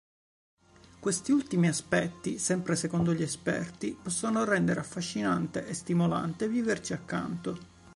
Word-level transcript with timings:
Questi 0.99 1.31
ultimi 1.31 1.67
aspetti, 1.67 2.39
sempre 2.39 2.75
secondo 2.75 3.13
gli 3.13 3.21
esperti, 3.21 3.95
possono 4.01 4.43
rendere 4.45 4.79
affascinante 4.79 5.67
e 5.67 5.75
stimolante 5.75 6.47
viverci 6.47 6.93
accanto. 6.93 7.59